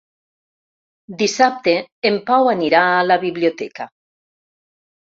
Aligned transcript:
Dissabte 1.19 1.75
en 2.13 2.19
Pau 2.31 2.51
anirà 2.55 2.83
a 2.97 3.07
la 3.13 3.21
biblioteca. 3.27 3.93